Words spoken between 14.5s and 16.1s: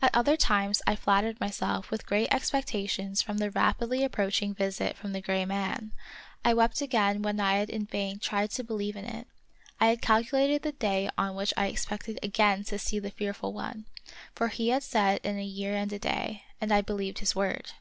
had said in a year and a